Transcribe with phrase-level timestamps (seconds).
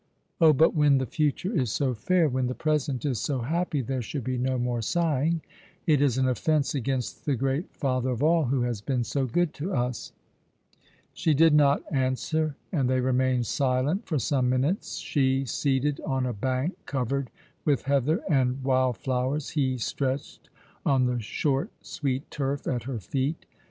[0.41, 4.01] Oh, but when the future is so fair, when the present is so happy, there
[4.01, 5.41] should be no more sighing.
[5.85, 9.53] It is an offence against the Great Father of all, who has been so good
[9.53, 10.11] to us."
[11.13, 16.33] She did not answer, and they remained silent for some minutes, she seated on a
[16.33, 17.29] bank covered
[17.63, 20.49] with heather and wild flowers; he stretched
[20.83, 23.45] on the short, sweet turf at her feet.